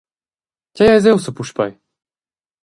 Tgei 0.73 0.91
eis 0.93 1.05
ei 1.07 1.15
ussa 1.17 1.31
puspei? 1.37 1.71